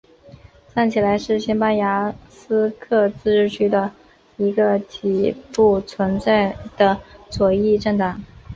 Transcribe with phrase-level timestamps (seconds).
[0.73, 3.91] 站起来是西班牙巴斯克自治区的
[4.37, 8.19] 一个已不存在的左翼政党。